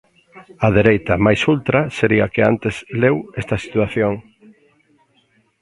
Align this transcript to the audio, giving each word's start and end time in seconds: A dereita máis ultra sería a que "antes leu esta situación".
A 0.65 0.67
dereita 0.77 1.13
máis 1.25 1.41
ultra 1.53 1.79
sería 1.97 2.23
a 2.25 2.31
que 2.33 2.41
"antes 2.51 2.75
leu 3.01 3.17
esta 3.41 3.57
situación". 3.65 4.13